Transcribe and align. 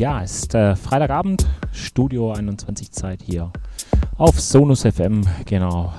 Ja, 0.00 0.20
ist 0.20 0.54
äh, 0.54 0.76
Freitagabend, 0.76 1.46
Studio 1.72 2.32
21 2.32 2.90
Zeit 2.90 3.20
hier 3.20 3.52
auf 4.16 4.40
Sonus 4.40 4.80
FM, 4.80 5.26
genau. 5.44 5.92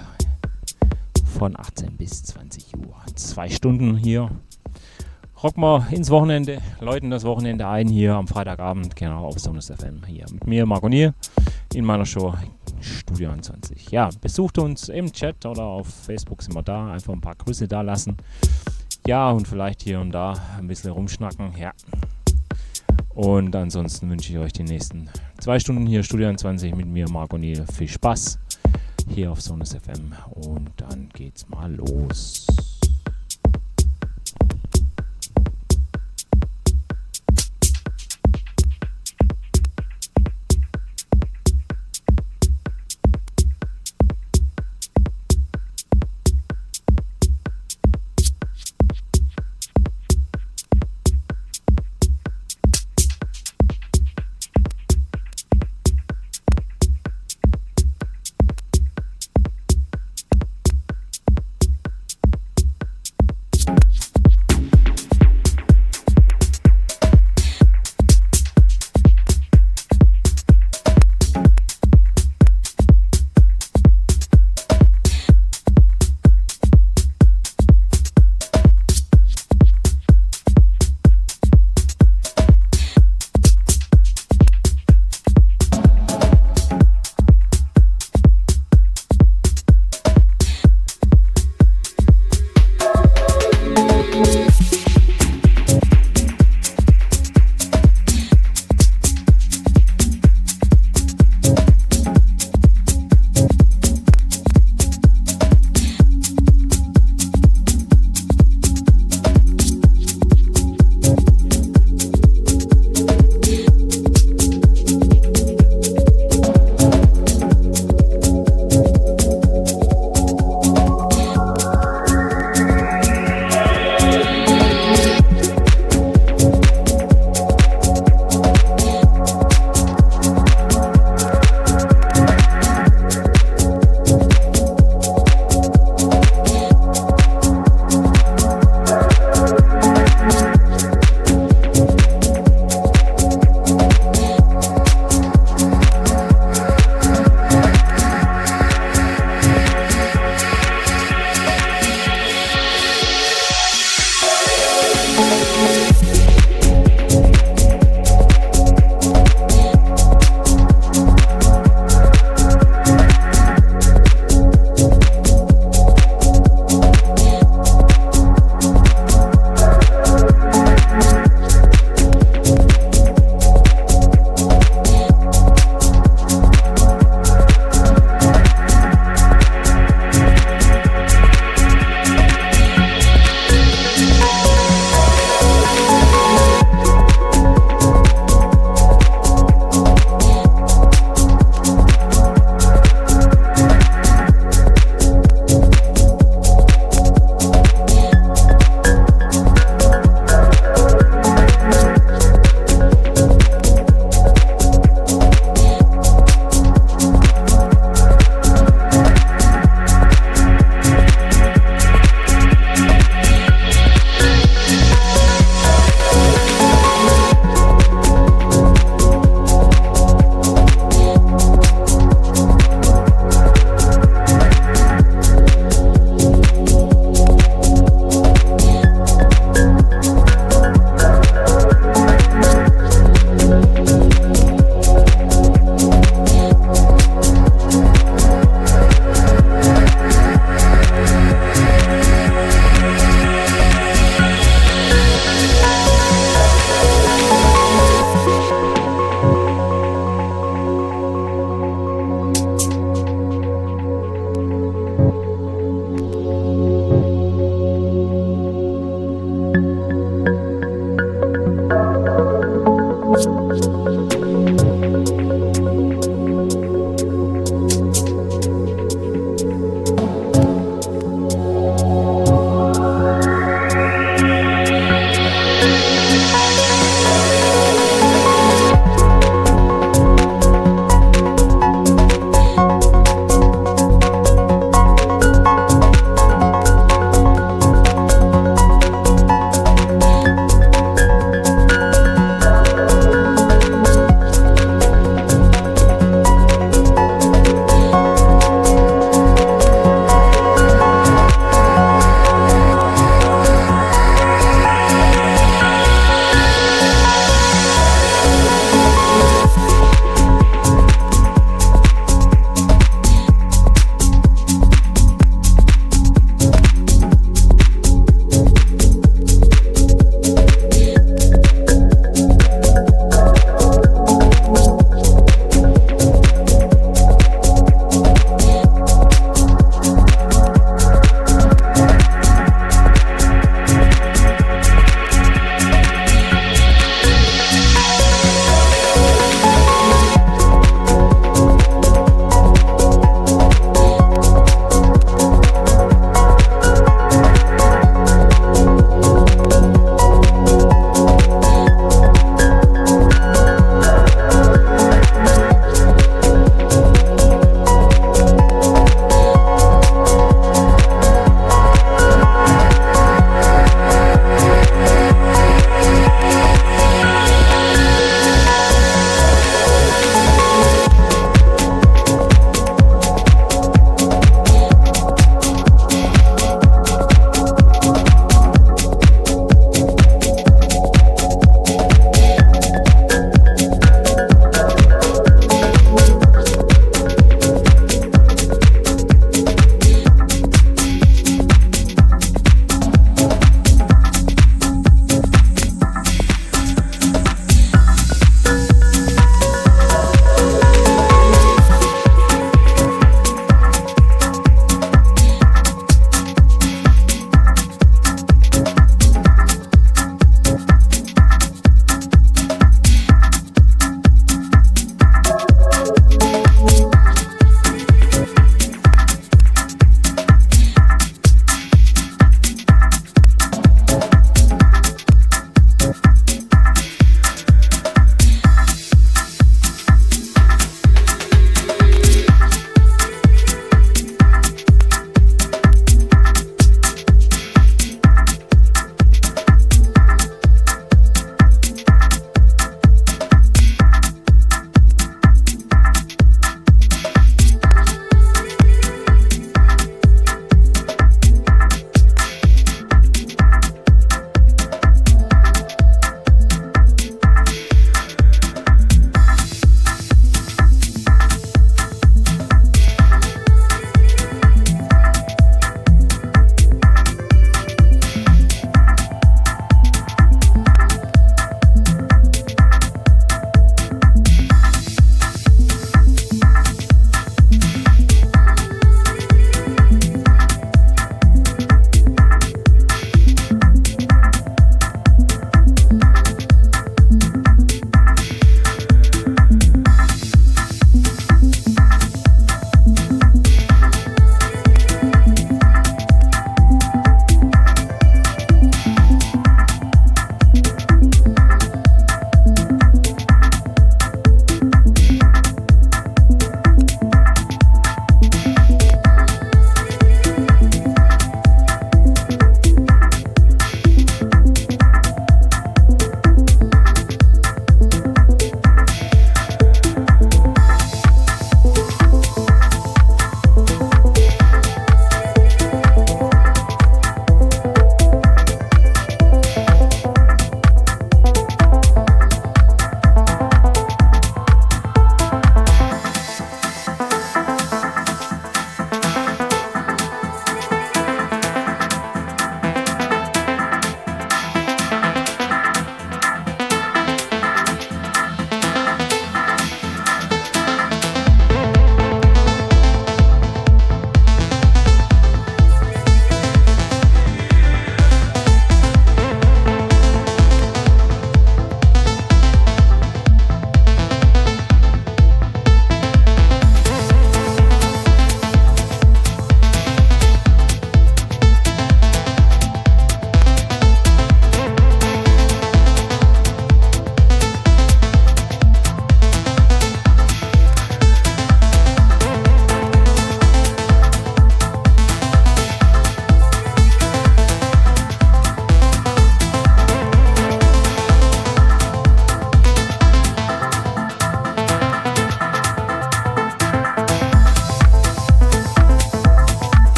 Von 1.37 1.55
18 1.55 1.97
bis 1.97 2.23
20 2.23 2.77
Uhr. 2.77 2.95
Zwei 3.13 3.47
Stunden 3.47 3.95
hier. 3.95 4.31
Rocken 5.43 5.61
wir 5.61 5.85
ins 5.91 6.09
Wochenende, 6.09 6.63
läuten 6.79 7.11
das 7.11 7.25
Wochenende 7.25 7.67
ein 7.67 7.87
hier 7.87 8.15
am 8.15 8.27
Freitagabend, 8.27 8.95
genau 8.95 9.25
auf 9.25 9.37
Sonus 9.37 9.67
FM. 9.67 10.01
Hier 10.07 10.25
mit 10.31 10.47
mir, 10.47 10.65
Marco 10.65 10.89
Nier, 10.89 11.13
in 11.71 11.85
meiner 11.85 12.07
Show 12.07 12.33
Studio 12.79 13.29
21. 13.29 13.91
Ja, 13.91 14.09
besucht 14.19 14.57
uns 14.57 14.89
im 14.89 15.13
Chat 15.13 15.45
oder 15.45 15.61
auf 15.61 15.87
Facebook 15.87 16.41
sind 16.41 16.55
wir 16.55 16.63
da. 16.63 16.91
Einfach 16.91 17.13
ein 17.13 17.21
paar 17.21 17.35
Grüße 17.35 17.67
da 17.67 17.81
lassen. 17.81 18.17
Ja, 19.05 19.29
und 19.29 19.47
vielleicht 19.47 19.83
hier 19.83 19.99
und 19.99 20.09
da 20.09 20.33
ein 20.57 20.67
bisschen 20.67 20.89
rumschnacken. 20.89 21.53
Ja. 21.55 21.71
Und 23.13 23.55
ansonsten 23.55 24.09
wünsche 24.09 24.31
ich 24.31 24.39
euch 24.39 24.53
die 24.53 24.63
nächsten 24.63 25.09
zwei 25.39 25.59
Stunden 25.59 25.85
hier 25.85 26.03
Studio 26.03 26.27
21 26.27 26.75
mit 26.75 26.87
mir, 26.87 27.09
Marco 27.09 27.37
Niel. 27.37 27.65
Viel 27.73 27.87
Spaß 27.87 28.39
hier 29.09 29.31
auf 29.31 29.41
Sonus 29.41 29.73
FM. 29.73 30.13
Und 30.29 30.69
dann 30.77 31.09
geht's 31.13 31.47
mal 31.49 31.73
los. 31.73 32.50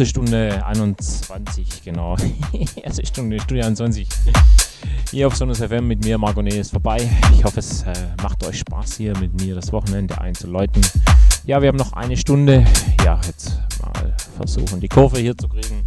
Erste 0.00 0.12
Stunde 0.12 0.64
21, 0.64 1.82
genau. 1.84 2.16
Erste 2.82 3.04
Stunde, 3.04 3.38
Stunde 3.38 3.66
21. 3.66 4.08
Hier 5.10 5.26
auf 5.26 5.36
Sonus 5.36 5.58
FM 5.58 5.88
mit 5.88 6.02
mir, 6.02 6.16
Marco 6.16 6.40
Nee, 6.40 6.58
ist 6.58 6.70
vorbei. 6.70 7.06
Ich 7.34 7.44
hoffe, 7.44 7.58
es 7.58 7.82
äh, 7.82 7.92
macht 8.22 8.42
euch 8.46 8.60
Spaß 8.60 8.96
hier 8.96 9.14
mit 9.18 9.38
mir 9.38 9.54
das 9.56 9.70
Wochenende 9.74 10.18
einzuläuten. 10.18 10.80
Ja, 11.44 11.60
wir 11.60 11.68
haben 11.68 11.76
noch 11.76 11.92
eine 11.92 12.16
Stunde. 12.16 12.64
Ja, 13.04 13.20
jetzt 13.26 13.60
mal 13.82 14.16
versuchen, 14.38 14.80
die 14.80 14.88
Kurve 14.88 15.18
hier 15.18 15.36
zu 15.36 15.48
kriegen. 15.48 15.82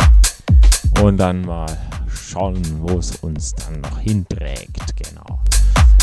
Und 1.02 1.18
dann 1.18 1.42
mal 1.42 1.76
schauen, 2.08 2.62
wo 2.82 3.00
es 3.00 3.16
uns 3.16 3.56
dann 3.56 3.82
noch 3.82 3.98
hinträgt. 3.98 4.96
Genau. 4.96 5.40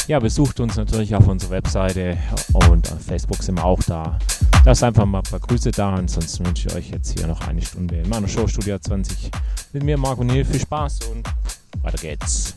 Ja, 0.09 0.19
besucht 0.19 0.59
uns 0.59 0.75
natürlich 0.75 1.15
auf 1.15 1.29
unserer 1.29 1.51
Webseite 1.51 2.19
und 2.69 2.91
auf 2.91 3.03
Facebook 3.03 3.41
sind 3.41 3.59
wir 3.59 3.65
auch 3.65 3.85
da. 3.85 4.19
Lasst 4.65 4.83
einfach 4.83 5.07
mal 5.07 5.19
ein 5.19 5.25
paar 5.25 5.41
Grüße 5.41 5.71
da. 5.71 5.95
Ansonsten 5.95 6.47
wünsche 6.47 6.69
ich 6.69 6.75
euch 6.75 6.91
jetzt 6.91 7.19
hier 7.19 7.27
noch 7.27 7.41
eine 7.49 7.63
Stunde 7.63 7.97
in 7.97 8.09
meiner 8.09 8.29
Show 8.29 8.47
Studio 8.47 8.79
20 8.79 9.31
mit 9.73 9.83
mir, 9.83 9.97
Marco 9.97 10.23
Neil. 10.23 10.45
Viel 10.45 10.61
Spaß 10.61 11.01
und 11.11 11.27
weiter 11.83 11.99
geht's. 11.99 12.55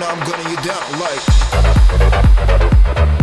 Want 0.00 0.28
it 0.28 0.38
in, 0.46 0.56
then 0.62 0.76
I'm 2.96 3.19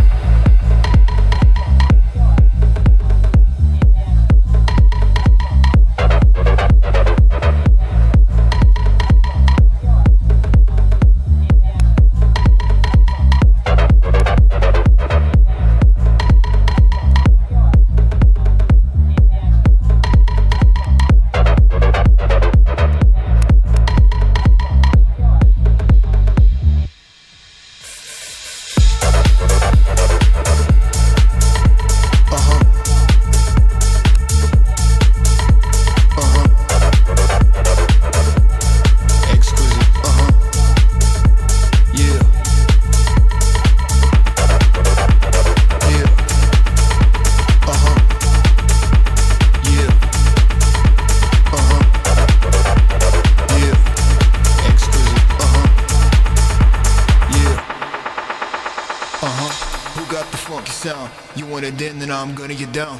gonna 62.48 62.60
you 62.60 62.72
down. 62.72 62.98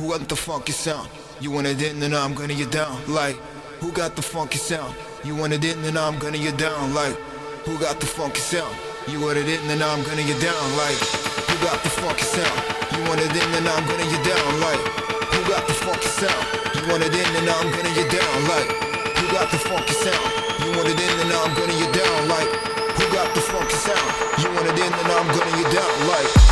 Like. 0.00 0.36
funky 0.36 0.72
sound? 0.72 1.08
You 1.38 1.50
want 1.50 1.66
it 1.66 1.82
in, 1.82 2.00
then 2.00 2.14
I'm 2.14 2.32
gonna 2.32 2.54
get 2.54 2.70
down. 2.70 2.96
Like, 3.06 3.36
who 3.80 3.92
got 3.92 4.16
the 4.16 4.22
funky 4.22 4.56
sound? 4.56 4.96
You 5.22 5.36
want 5.36 5.52
it 5.52 5.64
in, 5.64 5.82
then 5.82 5.98
I'm 5.98 6.18
gonna 6.18 6.38
get 6.38 6.56
down. 6.56 6.94
Like, 6.94 7.14
who 7.68 7.76
got 7.78 8.00
the 8.00 8.06
funky 8.06 8.40
sound? 8.40 8.74
You 9.06 9.20
want 9.20 9.36
it 9.36 9.48
in, 9.48 9.60
then 9.68 9.82
I'm 9.82 10.02
gonna 10.04 10.24
get 10.24 10.40
down. 10.40 10.64
Like, 10.80 10.96
who 11.44 11.54
got 11.60 11.82
the 11.84 11.90
funky 11.92 12.24
sound? 12.24 12.56
You 12.96 13.04
want 13.04 13.20
it 13.20 13.36
in, 13.36 13.52
then 13.52 13.68
I'm 13.68 13.84
gonna 13.84 14.08
get 14.08 14.24
down. 14.24 14.48
Like, 14.64 14.80
who 15.28 15.40
got 15.44 15.66
the 15.68 15.74
funky 15.76 16.08
sound? 16.08 16.44
You 16.72 16.88
want 16.88 17.04
it 17.04 17.12
in, 17.12 17.28
then 17.36 17.48
I'm 17.52 17.68
gonna 17.68 17.92
get 17.92 18.08
down. 18.08 18.48
Like, 18.48 18.68
who 19.20 19.24
got 19.28 19.50
the 19.52 19.58
funky 19.60 19.92
sound? 19.92 20.24
You 20.64 20.72
want 20.72 20.88
it 20.88 20.96
in, 20.96 21.12
then 21.20 21.36
I'm 21.36 21.52
gonna 21.52 21.76
get 21.76 21.92
down. 21.92 22.28
Like, 22.32 22.48
who 22.96 23.04
got 23.12 23.28
the 23.36 23.44
funky 23.44 23.76
sound? 23.76 24.08
You 24.40 24.48
want 24.56 24.72
it 24.72 24.78
in, 24.80 24.88
then 24.88 25.08
I'm 25.12 25.28
gonna 25.36 25.52
get 25.60 25.68
down. 25.68 26.08
Like. 26.08 26.43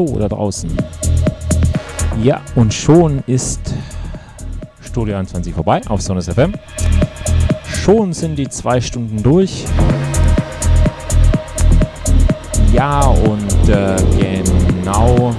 Hallo 0.00 0.18
da 0.18 0.28
draußen. 0.28 0.70
Ja, 2.22 2.40
und 2.54 2.72
schon 2.72 3.22
ist 3.26 3.60
Studio 4.82 5.16
21 5.16 5.54
vorbei 5.54 5.80
auf 5.88 6.00
Sonus 6.00 6.28
FM. 6.28 6.54
Schon 7.66 8.12
sind 8.12 8.36
die 8.36 8.48
zwei 8.48 8.80
Stunden 8.80 9.22
durch. 9.22 9.64
Ja, 12.72 13.02
und 13.02 13.68
äh, 13.68 13.96
genau 14.82 15.34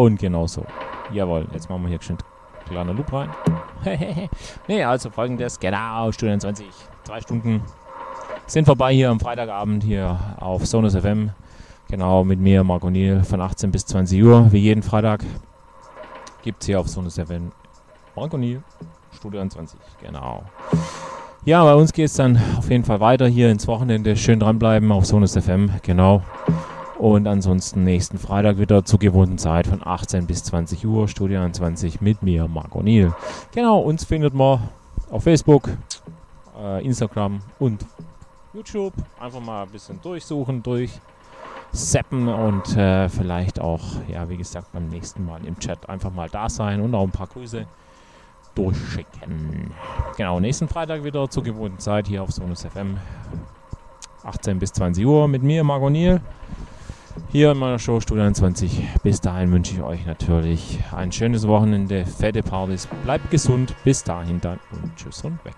und 0.00 0.18
genau 0.18 0.46
so. 0.46 0.64
Jawohl, 1.12 1.46
jetzt 1.52 1.68
machen 1.68 1.82
wir 1.82 1.88
hier 1.88 2.00
schon 2.00 2.16
kleiner 2.66 2.94
Loop 2.94 3.12
rein. 3.12 3.30
ne, 4.68 4.84
also 4.84 5.10
folgendes, 5.10 5.58
genau, 5.58 6.10
Studio 6.12 6.38
20, 6.38 6.66
zwei 7.04 7.20
Stunden 7.20 7.62
sind 8.46 8.64
vorbei 8.64 8.92
hier 8.92 9.10
am 9.10 9.20
Freitagabend 9.20 9.84
hier 9.84 10.18
auf 10.40 10.66
Sonus 10.66 10.96
FM. 10.96 11.30
Genau, 11.88 12.24
mit 12.24 12.38
mir, 12.40 12.62
Marco 12.62 12.88
Niel, 12.90 13.22
von 13.24 13.40
18 13.40 13.70
bis 13.70 13.86
20 13.86 14.22
Uhr, 14.22 14.52
wie 14.52 14.58
jeden 14.58 14.82
Freitag. 14.82 15.24
Gibt 16.42 16.62
es 16.62 16.66
hier 16.66 16.80
auf 16.80 16.88
Sonus 16.88 17.14
FM 17.14 17.50
Marco 18.16 18.36
Niel, 18.36 18.62
Studio 19.16 19.46
20, 19.46 19.78
genau. 20.00 20.42
Ja, 21.44 21.64
bei 21.64 21.74
uns 21.74 21.92
geht 21.92 22.06
es 22.06 22.14
dann 22.14 22.40
auf 22.58 22.68
jeden 22.70 22.84
Fall 22.84 23.00
weiter 23.00 23.26
hier 23.26 23.50
ins 23.50 23.66
Wochenende. 23.66 24.16
Schön 24.16 24.40
dranbleiben 24.40 24.90
auf 24.92 25.06
Sonus 25.06 25.36
FM, 25.36 25.70
genau. 25.82 26.22
Und 27.00 27.26
ansonsten 27.26 27.82
nächsten 27.82 28.18
Freitag 28.18 28.58
wieder 28.58 28.84
zur 28.84 28.98
gewohnten 28.98 29.38
Zeit 29.38 29.66
von 29.66 29.80
18 29.82 30.26
bis 30.26 30.44
20 30.44 30.84
Uhr, 30.86 31.08
Studio 31.08 31.40
21 31.40 32.02
mit 32.02 32.22
mir, 32.22 32.46
Marc 32.46 32.74
O'Neill. 32.74 33.14
Genau, 33.54 33.78
uns 33.78 34.04
findet 34.04 34.34
man 34.34 34.68
auf 35.10 35.22
Facebook, 35.22 35.70
äh, 36.62 36.84
Instagram 36.84 37.40
und 37.58 37.86
YouTube. 38.52 38.92
Einfach 39.18 39.40
mal 39.40 39.62
ein 39.62 39.70
bisschen 39.70 39.98
durchsuchen, 40.02 40.62
durchseppen 40.62 42.28
und 42.28 42.76
äh, 42.76 43.08
vielleicht 43.08 43.62
auch, 43.62 43.80
ja, 44.06 44.28
wie 44.28 44.36
gesagt, 44.36 44.70
beim 44.74 44.88
nächsten 44.88 45.24
Mal 45.24 45.42
im 45.46 45.58
Chat 45.58 45.88
einfach 45.88 46.12
mal 46.12 46.28
da 46.28 46.50
sein 46.50 46.82
und 46.82 46.94
auch 46.94 47.04
ein 47.04 47.12
paar 47.12 47.28
Grüße 47.28 47.64
durchschicken. 48.54 49.70
Genau, 50.18 50.38
nächsten 50.38 50.68
Freitag 50.68 51.02
wieder 51.02 51.30
zur 51.30 51.44
gewohnten 51.44 51.78
Zeit 51.78 52.08
hier 52.08 52.22
auf 52.22 52.30
Sonus 52.30 52.66
FM. 52.66 52.98
18 54.22 54.58
bis 54.58 54.74
20 54.74 55.06
Uhr 55.06 55.28
mit 55.28 55.42
mir, 55.42 55.64
Marc 55.64 55.82
O'Neill 55.82 56.20
hier 57.30 57.52
in 57.52 57.58
meiner 57.58 57.78
Show 57.78 58.00
Studio 58.00 58.24
21. 58.24 58.86
Bis 59.02 59.20
dahin 59.20 59.52
wünsche 59.52 59.74
ich 59.74 59.82
euch 59.82 60.06
natürlich 60.06 60.78
ein 60.94 61.12
schönes 61.12 61.46
Wochenende, 61.46 62.04
fette 62.04 62.42
Partys, 62.42 62.88
bleibt 63.04 63.30
gesund, 63.30 63.74
bis 63.84 64.04
dahin 64.04 64.40
dann 64.40 64.58
und 64.72 64.96
tschüss 64.96 65.22
und 65.24 65.38
weg. 65.44 65.54